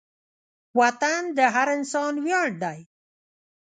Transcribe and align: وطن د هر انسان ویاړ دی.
وطن 0.79 1.21
د 1.37 1.39
هر 1.55 1.67
انسان 1.77 2.13
ویاړ 2.25 2.49
دی. 2.63 2.79